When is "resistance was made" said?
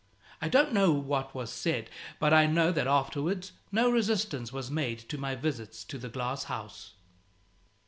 3.91-4.97